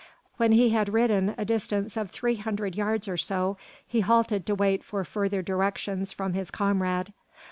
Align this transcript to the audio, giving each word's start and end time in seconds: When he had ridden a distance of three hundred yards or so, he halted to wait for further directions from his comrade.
When 0.37 0.53
he 0.53 0.71
had 0.71 0.91
ridden 0.93 1.35
a 1.37 1.45
distance 1.45 1.95
of 1.95 2.09
three 2.09 2.37
hundred 2.37 2.75
yards 2.75 3.07
or 3.07 3.17
so, 3.17 3.57
he 3.85 3.99
halted 3.99 4.47
to 4.47 4.55
wait 4.55 4.83
for 4.83 5.05
further 5.05 5.43
directions 5.43 6.11
from 6.11 6.33
his 6.33 6.49
comrade. 6.49 7.13